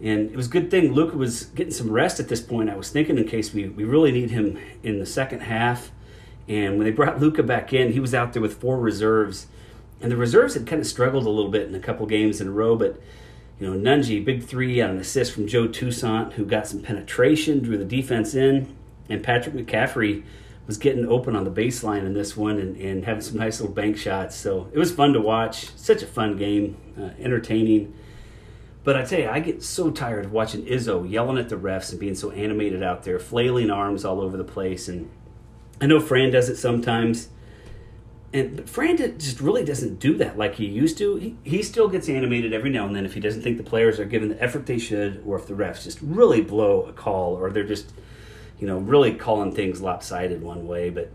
And 0.00 0.30
it 0.30 0.36
was 0.36 0.46
a 0.46 0.50
good 0.50 0.70
thing 0.70 0.92
Luka 0.92 1.16
was 1.16 1.44
getting 1.44 1.72
some 1.72 1.90
rest 1.90 2.20
at 2.20 2.28
this 2.28 2.40
point. 2.40 2.68
I 2.68 2.76
was 2.76 2.90
thinking 2.90 3.16
in 3.16 3.26
case 3.26 3.54
we, 3.54 3.68
we 3.68 3.84
really 3.84 4.12
need 4.12 4.30
him 4.30 4.58
in 4.82 4.98
the 4.98 5.06
second 5.06 5.40
half. 5.40 5.92
And 6.48 6.76
when 6.76 6.84
they 6.84 6.90
brought 6.90 7.20
Luka 7.20 7.42
back 7.42 7.72
in, 7.72 7.92
he 7.92 8.00
was 8.00 8.14
out 8.14 8.32
there 8.32 8.42
with 8.42 8.60
four 8.60 8.78
reserves. 8.78 9.46
And 10.00 10.12
the 10.12 10.16
reserves 10.16 10.54
had 10.54 10.66
kind 10.66 10.80
of 10.80 10.86
struggled 10.86 11.24
a 11.24 11.30
little 11.30 11.50
bit 11.50 11.68
in 11.68 11.74
a 11.74 11.80
couple 11.80 12.04
games 12.06 12.40
in 12.40 12.48
a 12.48 12.50
row, 12.50 12.76
but 12.76 13.00
you 13.58 13.70
know, 13.70 13.78
Nunge, 13.78 14.24
big 14.24 14.42
three 14.42 14.80
on 14.80 14.90
an 14.90 14.98
assist 14.98 15.32
from 15.32 15.46
Joe 15.46 15.68
Toussaint, 15.68 16.32
who 16.34 16.44
got 16.44 16.66
some 16.66 16.82
penetration, 16.82 17.60
drew 17.60 17.78
the 17.78 17.84
defense 17.84 18.34
in, 18.34 18.76
and 19.08 19.22
Patrick 19.22 19.54
McCaffery 19.54 20.24
was 20.66 20.78
getting 20.78 21.06
open 21.06 21.36
on 21.36 21.44
the 21.44 21.50
baseline 21.50 22.06
in 22.06 22.14
this 22.14 22.36
one 22.36 22.58
and, 22.58 22.76
and 22.76 23.04
having 23.04 23.20
some 23.20 23.36
nice 23.36 23.60
little 23.60 23.74
bank 23.74 23.96
shots. 23.96 24.36
So 24.36 24.68
it 24.72 24.78
was 24.78 24.92
fun 24.92 25.12
to 25.12 25.20
watch. 25.20 25.68
Such 25.76 26.02
a 26.02 26.06
fun 26.06 26.36
game, 26.36 26.76
uh, 26.98 27.10
entertaining. 27.18 27.94
But 28.82 28.96
I 28.96 29.04
tell 29.04 29.20
you, 29.20 29.28
I 29.28 29.40
get 29.40 29.62
so 29.62 29.90
tired 29.90 30.26
of 30.26 30.32
watching 30.32 30.64
Izzo 30.66 31.10
yelling 31.10 31.38
at 31.38 31.48
the 31.48 31.56
refs 31.56 31.90
and 31.90 31.98
being 31.98 32.14
so 32.14 32.30
animated 32.30 32.82
out 32.82 33.02
there, 33.04 33.18
flailing 33.18 33.70
arms 33.70 34.04
all 34.04 34.20
over 34.20 34.36
the 34.36 34.44
place. 34.44 34.88
And 34.88 35.10
I 35.80 35.86
know 35.86 36.00
Fran 36.00 36.30
does 36.30 36.48
it 36.48 36.56
sometimes. 36.56 37.28
And 38.32 38.56
but 38.56 38.68
Fran 38.68 38.96
just 38.96 39.40
really 39.40 39.64
doesn't 39.64 40.00
do 40.00 40.16
that 40.18 40.36
like 40.36 40.56
he 40.56 40.66
used 40.66 40.98
to. 40.98 41.16
He, 41.16 41.36
he 41.44 41.62
still 41.62 41.88
gets 41.88 42.08
animated 42.08 42.52
every 42.52 42.68
now 42.68 42.86
and 42.86 42.94
then 42.94 43.06
if 43.06 43.14
he 43.14 43.20
doesn't 43.20 43.42
think 43.42 43.58
the 43.58 43.62
players 43.62 43.98
are 44.00 44.04
giving 44.04 44.28
the 44.28 44.42
effort 44.42 44.66
they 44.66 44.78
should, 44.78 45.22
or 45.24 45.38
if 45.38 45.46
the 45.46 45.54
refs 45.54 45.84
just 45.84 46.00
really 46.02 46.40
blow 46.40 46.82
a 46.82 46.92
call, 46.92 47.34
or 47.34 47.50
they're 47.50 47.64
just, 47.64 47.92
you 48.58 48.66
know, 48.66 48.78
really 48.78 49.14
calling 49.14 49.52
things 49.52 49.80
lopsided 49.80 50.42
one 50.42 50.66
way. 50.66 50.90
But 50.90 51.10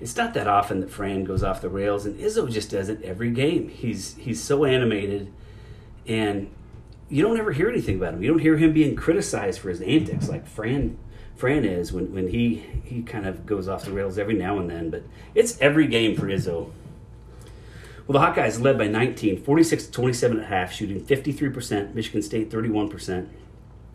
it's 0.00 0.16
not 0.16 0.34
that 0.34 0.46
often 0.46 0.80
that 0.80 0.90
Fran 0.90 1.24
goes 1.24 1.42
off 1.42 1.60
the 1.60 1.68
rails, 1.68 2.06
and 2.06 2.18
Izzo 2.18 2.50
just 2.50 2.70
does 2.70 2.88
it 2.88 3.02
every 3.02 3.30
game. 3.30 3.68
He's 3.68 4.14
he's 4.16 4.42
so 4.42 4.64
animated, 4.64 5.32
and 6.06 6.50
you 7.08 7.22
don't 7.22 7.38
ever 7.38 7.52
hear 7.52 7.68
anything 7.68 7.96
about 7.96 8.14
him. 8.14 8.22
You 8.22 8.28
don't 8.30 8.40
hear 8.40 8.56
him 8.56 8.72
being 8.72 8.96
criticized 8.96 9.60
for 9.60 9.70
his 9.70 9.80
antics 9.80 10.28
like 10.28 10.46
Fran 10.46 10.98
Fran 11.38 11.64
is 11.64 11.92
when, 11.92 12.12
when 12.12 12.26
he, 12.26 12.64
he 12.84 13.02
kind 13.02 13.24
of 13.24 13.46
goes 13.46 13.68
off 13.68 13.84
the 13.84 13.92
rails 13.92 14.18
every 14.18 14.34
now 14.34 14.58
and 14.58 14.68
then, 14.68 14.90
but 14.90 15.04
it's 15.36 15.58
every 15.60 15.86
game 15.86 16.16
for 16.16 16.26
Izzo. 16.26 16.72
Well, 18.08 18.18
the 18.18 18.18
Hawkeyes 18.18 18.60
led 18.60 18.76
by 18.76 18.88
19, 18.88 19.44
46 19.44 19.86
to 19.86 19.92
27 19.92 20.40
at 20.40 20.46
half, 20.46 20.72
shooting 20.72 21.00
53%, 21.00 21.94
Michigan 21.94 22.22
State 22.22 22.50
31%. 22.50 23.28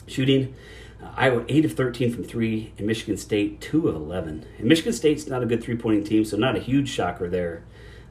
Shooting 0.08 0.56
uh, 1.04 1.12
Iowa 1.16 1.44
8 1.48 1.66
of 1.66 1.74
13 1.74 2.14
from 2.14 2.24
3, 2.24 2.74
and 2.78 2.88
Michigan 2.88 3.18
State 3.18 3.60
2 3.62 3.88
of 3.88 3.96
11. 3.96 4.46
And 4.58 4.68
Michigan 4.68 4.94
State's 4.94 5.28
not 5.28 5.44
a 5.44 5.46
good 5.46 5.64
three 5.64 5.76
pointing 5.76 6.04
team, 6.04 6.26
so 6.26 6.38
not 6.38 6.56
a 6.56 6.60
huge 6.60 6.90
shocker 6.90 7.30
there. 7.30 7.64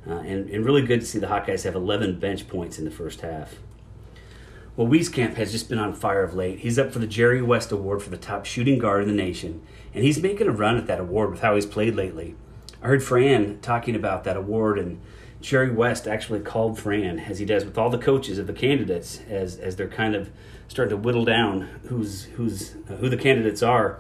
Uh, 0.07 0.15
and, 0.15 0.51
and 0.51 0.65
really 0.65 0.83
good 0.83 1.01
to 1.01 1.07
see 1.07 1.19
the 1.19 1.29
Hawkeyes 1.29 1.65
have 1.65 1.75
11 1.75 2.19
bench 2.19 2.49
points 2.49 2.79
in 2.79 2.85
the 2.85 2.91
first 2.91 3.21
half. 3.21 3.55
Well, 4.77 4.89
Wieskamp 4.89 5.35
has 5.35 5.53
just 5.53 5.69
been 5.69 5.79
on 5.79 5.93
fire 5.93 6.25
of 6.25 6.35
late. 6.35 6.61
He's 6.61 6.79
up 6.79 6.93
for 6.93 6.99
the 6.99 7.07
Jerry 7.07 7.43
West 7.43 7.71
Award 7.73 8.03
for 8.03 8.11
the 8.11 8.17
top 8.17 8.47
shooting 8.47 8.79
guard 8.79 9.03
in 9.03 9.09
the 9.09 9.15
nation, 9.15 9.63
and 9.95 10.03
he's 10.03 10.23
making 10.23 10.49
a 10.49 10.53
run 10.53 10.77
at 10.77 10.87
that 10.87 10.99
award 10.99 11.31
with 11.31 11.41
how 11.41 11.55
he's 11.55 11.67
played 11.67 11.95
lately. 11.95 12.35
I 12.83 12.87
heard 12.89 13.05
Fran 13.05 13.61
talking 13.61 13.95
about 13.95 14.25
that 14.25 14.37
award 14.37 14.79
and 14.79 15.01
Jerry 15.43 15.71
West 15.71 16.07
actually 16.07 16.41
called 16.41 16.79
Fran, 16.79 17.19
as 17.19 17.39
he 17.39 17.45
does 17.45 17.65
with 17.65 17.77
all 17.77 17.91
the 17.91 17.99
coaches 17.99 18.39
of 18.39 18.47
the 18.47 18.53
candidates, 18.53 19.21
as 19.29 19.57
as 19.59 19.77
they're 19.77 19.89
kind 19.89 20.15
of 20.15 20.31
starting 20.69 20.97
to 20.97 20.97
whittle 20.97 21.25
down 21.25 21.69
who's 21.89 22.25
who's 22.37 22.77
uh, 22.89 22.95
who 22.95 23.09
the 23.09 23.17
candidates 23.17 23.63
are, 23.63 23.99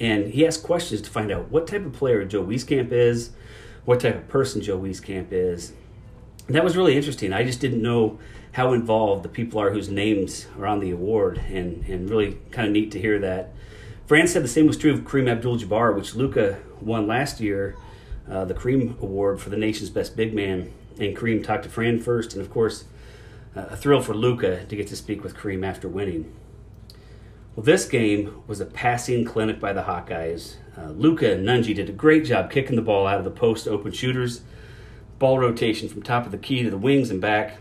and 0.00 0.28
he 0.28 0.46
asked 0.46 0.62
questions 0.64 1.02
to 1.02 1.10
find 1.10 1.30
out 1.30 1.50
what 1.50 1.66
type 1.66 1.84
of 1.84 1.92
player 1.92 2.24
Joe 2.24 2.42
Wieskamp 2.42 2.90
is, 2.90 3.30
what 3.84 4.00
type 4.00 4.16
of 4.16 4.28
person 4.28 4.62
Joe 4.62 4.78
Wieskamp 4.78 5.28
is. 5.30 5.72
And 6.46 6.56
that 6.56 6.64
was 6.64 6.76
really 6.76 6.96
interesting. 6.96 7.32
I 7.32 7.44
just 7.44 7.60
didn't 7.60 7.82
know 7.82 8.18
how 8.52 8.72
involved 8.72 9.22
the 9.22 9.28
people 9.28 9.60
are 9.60 9.70
whose 9.70 9.90
names 9.90 10.46
are 10.58 10.66
on 10.66 10.80
the 10.80 10.90
award, 10.90 11.38
and 11.50 11.84
and 11.84 12.08
really 12.08 12.38
kind 12.50 12.66
of 12.66 12.72
neat 12.72 12.90
to 12.92 13.00
hear 13.00 13.18
that. 13.18 13.52
Fran 14.06 14.26
said 14.26 14.42
the 14.42 14.48
same 14.48 14.66
was 14.66 14.78
true 14.78 14.94
of 14.94 15.00
Kareem 15.00 15.30
Abdul-Jabbar, 15.30 15.94
which 15.94 16.14
Luka 16.14 16.58
won 16.80 17.06
last 17.06 17.40
year, 17.40 17.76
uh, 18.30 18.44
the 18.44 18.54
Kareem 18.54 19.00
Award 19.00 19.40
for 19.40 19.50
the 19.50 19.56
nation's 19.56 19.90
best 19.90 20.16
big 20.16 20.34
man. 20.34 20.72
And 20.98 21.16
Kareem 21.16 21.44
talked 21.44 21.62
to 21.64 21.68
Fran 21.68 22.00
first, 22.00 22.32
and 22.34 22.42
of 22.42 22.50
course, 22.50 22.84
uh, 23.56 23.66
a 23.70 23.76
thrill 23.76 24.00
for 24.00 24.14
Luka 24.14 24.64
to 24.64 24.76
get 24.76 24.88
to 24.88 24.96
speak 24.96 25.22
with 25.22 25.36
Kareem 25.36 25.64
after 25.64 25.88
winning. 25.88 26.32
Well, 27.54 27.64
this 27.64 27.88
game 27.88 28.42
was 28.46 28.60
a 28.60 28.66
passing 28.66 29.24
clinic 29.24 29.58
by 29.58 29.72
the 29.72 29.82
Hawkeyes. 29.82 30.56
Uh, 30.76 30.90
Luka 30.90 31.32
and 31.32 31.44
Nunge 31.46 31.74
did 31.74 31.88
a 31.88 31.92
great 31.92 32.24
job 32.24 32.50
kicking 32.50 32.76
the 32.76 32.82
ball 32.82 33.06
out 33.06 33.18
of 33.18 33.24
the 33.24 33.30
post 33.30 33.66
open 33.66 33.92
shooters. 33.92 34.42
Ball 35.18 35.38
rotation 35.38 35.88
from 35.88 36.02
top 36.02 36.24
of 36.24 36.30
the 36.30 36.38
key 36.38 36.62
to 36.62 36.70
the 36.70 36.78
wings 36.78 37.10
and 37.10 37.20
back. 37.20 37.58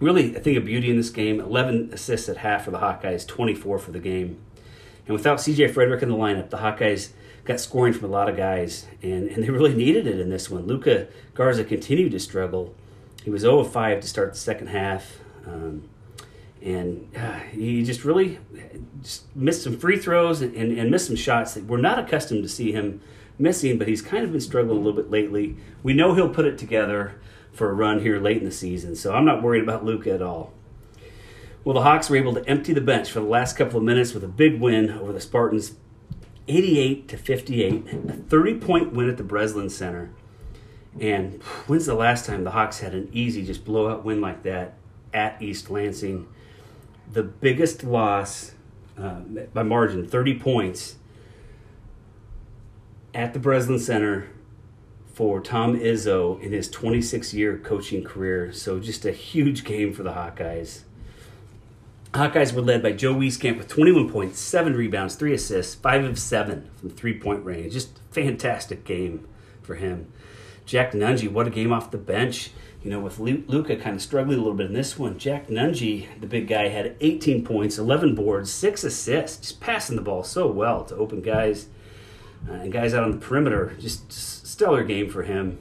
Really, 0.00 0.36
I 0.36 0.40
think 0.40 0.56
a 0.56 0.60
beauty 0.60 0.90
in 0.90 0.96
this 0.96 1.10
game. 1.10 1.40
11 1.40 1.90
assists 1.92 2.28
at 2.28 2.38
half 2.38 2.64
for 2.64 2.70
the 2.70 2.78
Hawkeyes, 2.78 3.26
24 3.26 3.78
for 3.78 3.90
the 3.92 4.00
game. 4.00 4.38
And 5.06 5.14
without 5.14 5.38
CJ 5.38 5.72
Frederick 5.72 6.02
in 6.02 6.08
the 6.08 6.16
lineup, 6.16 6.50
the 6.50 6.58
Hawkeyes 6.58 7.10
got 7.44 7.60
scoring 7.60 7.92
from 7.92 8.04
a 8.04 8.12
lot 8.12 8.28
of 8.28 8.36
guys, 8.36 8.86
and, 9.02 9.28
and 9.28 9.42
they 9.42 9.50
really 9.50 9.74
needed 9.74 10.06
it 10.06 10.20
in 10.20 10.30
this 10.30 10.48
one. 10.48 10.66
Luka 10.66 11.08
Garza 11.34 11.64
continued 11.64 12.12
to 12.12 12.20
struggle. 12.20 12.74
He 13.24 13.30
was 13.30 13.42
0 13.42 13.60
of 13.60 13.72
5 13.72 14.00
to 14.00 14.08
start 14.08 14.32
the 14.32 14.38
second 14.38 14.68
half. 14.68 15.18
Um, 15.46 15.88
and 16.62 17.08
uh, 17.16 17.40
he 17.50 17.82
just 17.82 18.04
really 18.04 18.38
just 19.02 19.34
missed 19.34 19.64
some 19.64 19.76
free 19.76 19.98
throws 19.98 20.40
and, 20.40 20.54
and, 20.54 20.78
and, 20.78 20.90
missed 20.90 21.08
some 21.08 21.16
shots 21.16 21.54
that 21.54 21.64
we're 21.64 21.78
not 21.78 21.98
accustomed 21.98 22.42
to 22.44 22.48
see 22.48 22.70
him 22.70 23.00
missing, 23.38 23.78
but 23.78 23.88
he's 23.88 24.00
kind 24.00 24.24
of 24.24 24.30
been 24.30 24.40
struggling 24.40 24.78
a 24.78 24.80
little 24.80 25.00
bit 25.00 25.10
lately. 25.10 25.56
We 25.82 25.92
know 25.92 26.14
he'll 26.14 26.28
put 26.28 26.44
it 26.44 26.58
together 26.58 27.20
for 27.52 27.68
a 27.68 27.74
run 27.74 28.00
here 28.00 28.20
late 28.20 28.38
in 28.38 28.44
the 28.44 28.52
season, 28.52 28.94
so 28.94 29.12
I'm 29.12 29.24
not 29.24 29.42
worried 29.42 29.64
about 29.64 29.84
Luca 29.84 30.12
at 30.12 30.22
all. 30.22 30.52
Well, 31.64 31.74
the 31.74 31.82
Hawks 31.82 32.08
were 32.08 32.16
able 32.16 32.34
to 32.34 32.48
empty 32.48 32.72
the 32.72 32.80
bench 32.80 33.10
for 33.10 33.20
the 33.20 33.26
last 33.26 33.56
couple 33.56 33.78
of 33.78 33.84
minutes 33.84 34.14
with 34.14 34.24
a 34.24 34.28
big 34.28 34.60
win 34.60 34.90
over 34.90 35.12
the 35.12 35.20
Spartans, 35.20 35.74
88 36.48 37.08
to 37.08 37.16
58, 37.16 37.86
a 38.08 38.12
30 38.12 38.54
point 38.58 38.92
win 38.92 39.08
at 39.08 39.16
the 39.16 39.22
Breslin 39.22 39.70
Center. 39.70 40.10
And 41.00 41.42
when's 41.66 41.86
the 41.86 41.94
last 41.94 42.26
time 42.26 42.44
the 42.44 42.50
Hawks 42.50 42.80
had 42.80 42.94
an 42.94 43.08
easy, 43.12 43.44
just 43.44 43.64
blowout 43.64 44.04
win 44.04 44.20
like 44.20 44.42
that 44.42 44.74
at 45.14 45.40
East 45.40 45.70
Lansing? 45.70 46.28
The 47.10 47.22
biggest 47.22 47.84
loss 47.84 48.52
uh, 48.98 49.20
by 49.54 49.62
margin, 49.62 50.06
30 50.06 50.38
points, 50.38 50.96
at 53.14 53.32
the 53.32 53.38
Breslin 53.38 53.78
Center 53.78 54.28
for 55.12 55.40
Tom 55.40 55.78
Izzo 55.78 56.40
in 56.40 56.52
his 56.52 56.70
26 56.70 57.34
year 57.34 57.58
coaching 57.58 58.02
career. 58.02 58.52
So 58.52 58.80
just 58.80 59.04
a 59.04 59.12
huge 59.12 59.64
game 59.64 59.92
for 59.92 60.02
the 60.02 60.12
Hawkeyes. 60.12 60.82
Hawkeyes 62.12 62.52
were 62.52 62.60
led 62.60 62.82
by 62.82 62.92
Joe 62.92 63.14
Wieskamp 63.14 63.56
with 63.56 63.68
21 63.68 64.10
points, 64.10 64.38
7 64.38 64.74
rebounds, 64.74 65.14
3 65.14 65.32
assists, 65.32 65.74
5 65.76 66.04
of 66.04 66.18
7 66.18 66.68
from 66.76 66.90
three 66.90 67.18
point 67.18 67.42
range. 67.42 67.72
Just 67.72 68.00
fantastic 68.10 68.84
game 68.84 69.26
for 69.62 69.76
him. 69.76 70.12
Jack 70.66 70.92
Nunge, 70.92 71.26
what 71.30 71.46
a 71.46 71.50
game 71.50 71.72
off 71.72 71.90
the 71.90 71.96
bench. 71.96 72.50
You 72.84 72.90
know, 72.90 73.00
with 73.00 73.18
Luka 73.18 73.76
kind 73.76 73.96
of 73.96 74.02
struggling 74.02 74.38
a 74.38 74.42
little 74.42 74.56
bit 74.56 74.66
in 74.66 74.74
this 74.74 74.98
one, 74.98 75.18
Jack 75.18 75.48
Nunge, 75.48 76.06
the 76.20 76.26
big 76.26 76.48
guy, 76.48 76.68
had 76.68 76.96
18 77.00 77.44
points, 77.44 77.78
11 77.78 78.14
boards, 78.14 78.52
6 78.52 78.84
assists, 78.84 79.38
just 79.38 79.60
passing 79.60 79.96
the 79.96 80.02
ball 80.02 80.22
so 80.22 80.46
well 80.48 80.84
to 80.84 80.96
open 80.96 81.22
guys 81.22 81.68
uh, 82.46 82.54
and 82.54 82.72
guys 82.72 82.92
out 82.92 83.04
on 83.04 83.12
the 83.12 83.24
perimeter. 83.24 83.74
Just 83.80 84.12
stellar 84.12 84.84
game 84.84 85.08
for 85.08 85.22
him. 85.22 85.58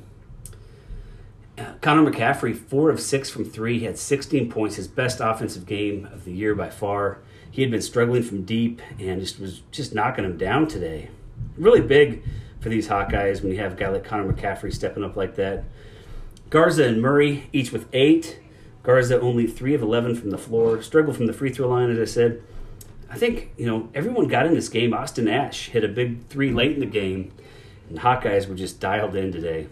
Connor 1.81 2.09
McCaffery, 2.09 2.55
four 2.55 2.89
of 2.89 2.99
six 2.99 3.29
from 3.29 3.45
three, 3.45 3.79
he 3.79 3.85
had 3.85 3.97
16 3.97 4.49
points, 4.51 4.75
his 4.75 4.87
best 4.87 5.19
offensive 5.19 5.65
game 5.65 6.07
of 6.11 6.25
the 6.25 6.31
year 6.31 6.55
by 6.55 6.69
far. 6.69 7.19
He 7.49 7.61
had 7.61 7.71
been 7.71 7.81
struggling 7.81 8.23
from 8.23 8.43
deep 8.43 8.81
and 8.99 9.19
just 9.19 9.39
was 9.39 9.61
just 9.71 9.93
knocking 9.93 10.23
him 10.23 10.37
down 10.37 10.67
today. 10.67 11.09
Really 11.57 11.81
big 11.81 12.23
for 12.61 12.69
these 12.69 12.87
Hawkeyes 12.87 13.41
when 13.41 13.51
you 13.51 13.57
have 13.59 13.73
a 13.73 13.75
guy 13.75 13.89
like 13.89 14.05
Connor 14.05 14.31
McCaffery 14.31 14.73
stepping 14.73 15.03
up 15.03 15.17
like 15.17 15.35
that. 15.35 15.65
Garza 16.49 16.85
and 16.85 17.01
Murray 17.01 17.49
each 17.51 17.71
with 17.71 17.87
eight. 17.91 18.39
Garza 18.83 19.19
only 19.19 19.47
three 19.47 19.73
of 19.73 19.81
11 19.81 20.15
from 20.15 20.29
the 20.29 20.37
floor. 20.37 20.81
Struggled 20.81 21.17
from 21.17 21.27
the 21.27 21.33
free 21.33 21.51
throw 21.51 21.67
line, 21.67 21.89
as 21.89 21.99
I 21.99 22.05
said. 22.05 22.41
I 23.09 23.17
think, 23.17 23.51
you 23.57 23.65
know, 23.65 23.89
everyone 23.93 24.27
got 24.27 24.45
in 24.45 24.53
this 24.53 24.69
game. 24.69 24.93
Austin 24.93 25.27
Ash 25.27 25.67
hit 25.67 25.83
a 25.83 25.87
big 25.87 26.27
three 26.27 26.51
late 26.51 26.71
in 26.71 26.79
the 26.79 26.85
game, 26.85 27.33
and 27.89 27.99
Hawkeyes 27.99 28.47
were 28.47 28.55
just 28.55 28.79
dialed 28.79 29.15
in 29.15 29.31
today. 29.31 29.67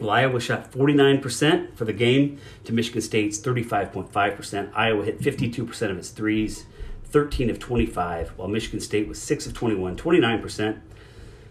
Iowa 0.00 0.40
shot 0.40 0.70
49% 0.70 1.74
for 1.74 1.84
the 1.84 1.92
game 1.92 2.38
to 2.64 2.72
Michigan 2.72 3.00
State's 3.00 3.38
35.5%. 3.38 4.70
Iowa 4.74 5.04
hit 5.04 5.20
52% 5.20 5.90
of 5.90 5.98
its 5.98 6.10
threes, 6.10 6.66
13 7.04 7.48
of 7.50 7.58
25, 7.58 8.30
while 8.36 8.48
Michigan 8.48 8.80
State 8.80 9.08
was 9.08 9.20
6 9.20 9.46
of 9.46 9.54
21, 9.54 9.96
29%. 9.96 10.80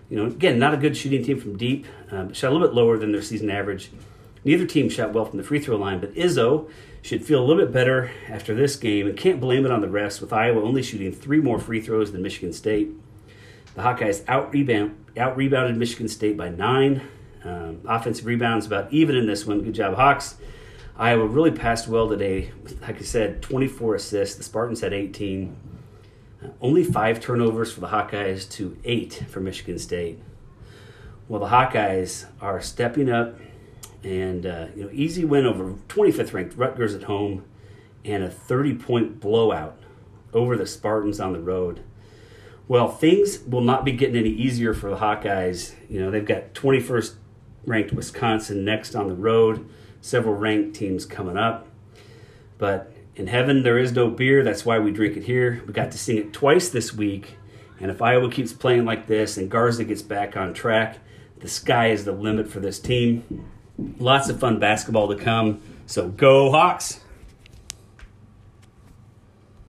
You 0.09 0.17
know, 0.17 0.25
again, 0.27 0.59
not 0.59 0.73
a 0.73 0.77
good 0.77 0.95
shooting 0.95 1.23
team 1.23 1.39
from 1.39 1.57
deep, 1.57 1.87
uh, 2.11 2.31
shot 2.31 2.49
a 2.49 2.53
little 2.53 2.67
bit 2.67 2.75
lower 2.75 2.97
than 2.97 3.11
their 3.11 3.23
season 3.23 3.49
average. 3.49 3.89
Neither 4.43 4.67
team 4.67 4.89
shot 4.89 5.11
well 5.11 5.25
from 5.25 5.37
the 5.37 5.43
free 5.43 5.59
throw 5.59 5.75
line, 5.75 5.99
but 5.99 6.13
Izzo 6.13 6.69
should 7.01 7.25
feel 7.25 7.39
a 7.39 7.45
little 7.45 7.63
bit 7.63 7.73
better 7.73 8.11
after 8.29 8.53
this 8.53 8.75
game 8.75 9.07
and 9.07 9.17
can't 9.17 9.39
blame 9.39 9.65
it 9.65 9.71
on 9.71 9.81
the 9.81 9.89
rest, 9.89 10.21
with 10.21 10.31
Iowa 10.31 10.61
only 10.61 10.83
shooting 10.83 11.11
three 11.11 11.41
more 11.41 11.57
free 11.57 11.81
throws 11.81 12.11
than 12.11 12.21
Michigan 12.21 12.53
State. 12.53 12.91
The 13.73 13.81
Hawkeyes 13.81 14.23
out 14.27 14.53
rebounded 14.53 15.77
Michigan 15.77 16.07
State 16.07 16.37
by 16.37 16.49
nine. 16.49 17.01
Um, 17.45 17.81
offensive 17.87 18.25
rebounds 18.25 18.65
about 18.65 18.91
even 18.91 19.15
in 19.15 19.27
this 19.27 19.45
one. 19.45 19.61
Good 19.61 19.75
job, 19.75 19.95
Hawks. 19.95 20.35
Iowa 20.97 21.25
really 21.25 21.51
passed 21.51 21.87
well 21.87 22.09
today. 22.09 22.51
Like 22.81 22.97
I 22.97 23.03
said, 23.03 23.41
24 23.41 23.95
assists. 23.95 24.35
The 24.35 24.43
Spartans 24.43 24.81
had 24.81 24.93
18. 24.93 25.55
Uh, 26.43 26.47
only 26.59 26.83
five 26.83 27.19
turnovers 27.19 27.71
for 27.71 27.81
the 27.81 27.87
Hawkeyes 27.87 28.49
to 28.53 28.77
eight 28.83 29.25
for 29.29 29.41
Michigan 29.41 29.77
State. 29.77 30.19
Well, 31.27 31.39
the 31.39 31.47
Hawkeyes 31.47 32.25
are 32.41 32.61
stepping 32.61 33.09
up, 33.09 33.37
and 34.03 34.45
uh, 34.45 34.67
you 34.75 34.83
know, 34.83 34.89
easy 34.91 35.25
win 35.25 35.45
over 35.45 35.73
25th 35.89 36.33
ranked 36.33 36.57
Rutgers 36.57 36.95
at 36.95 37.03
home, 37.03 37.43
and 38.03 38.23
a 38.23 38.29
30 38.29 38.75
point 38.75 39.19
blowout 39.19 39.77
over 40.33 40.55
the 40.57 40.67
Spartans 40.67 41.19
on 41.19 41.33
the 41.33 41.39
road. 41.39 41.83
Well, 42.67 42.87
things 42.87 43.39
will 43.39 43.61
not 43.61 43.85
be 43.85 43.91
getting 43.91 44.15
any 44.15 44.29
easier 44.29 44.73
for 44.73 44.89
the 44.89 44.97
Hawkeyes. 44.97 45.73
You 45.89 45.99
know, 45.99 46.09
they've 46.09 46.25
got 46.25 46.53
21st 46.53 47.15
ranked 47.65 47.93
Wisconsin 47.93 48.65
next 48.65 48.95
on 48.95 49.07
the 49.07 49.15
road, 49.15 49.67
several 50.01 50.35
ranked 50.35 50.75
teams 50.75 51.05
coming 51.05 51.37
up. 51.37 51.67
But 52.57 52.91
in 53.15 53.27
heaven, 53.27 53.63
there 53.63 53.77
is 53.77 53.91
no 53.93 54.09
beer. 54.09 54.43
That's 54.43 54.65
why 54.65 54.79
we 54.79 54.91
drink 54.91 55.17
it 55.17 55.23
here. 55.23 55.63
We 55.65 55.73
got 55.73 55.91
to 55.91 55.97
sing 55.97 56.17
it 56.17 56.33
twice 56.33 56.69
this 56.69 56.93
week. 56.93 57.37
And 57.79 57.91
if 57.91 58.01
Iowa 58.01 58.31
keeps 58.31 58.53
playing 58.53 58.85
like 58.85 59.07
this 59.07 59.37
and 59.37 59.49
Garza 59.49 59.83
gets 59.83 60.01
back 60.01 60.37
on 60.37 60.53
track, 60.53 60.99
the 61.39 61.47
sky 61.47 61.89
is 61.89 62.05
the 62.05 62.11
limit 62.11 62.47
for 62.47 62.59
this 62.59 62.79
team. 62.79 63.45
Lots 63.99 64.29
of 64.29 64.39
fun 64.39 64.59
basketball 64.59 65.07
to 65.09 65.15
come. 65.15 65.61
So 65.85 66.07
go, 66.07 66.51
Hawks! 66.51 67.01